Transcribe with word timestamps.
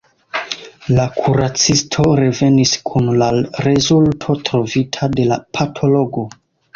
La 0.99 1.03
kuracisto 1.17 2.05
revenis 2.19 2.71
kun 2.91 3.11
la 3.23 3.27
rezulto 3.67 4.37
trovita 4.49 5.11
de 5.19 5.27
la 5.33 5.39
patologo. 5.59 6.25